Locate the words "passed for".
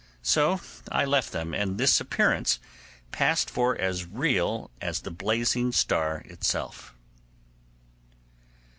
3.11-3.77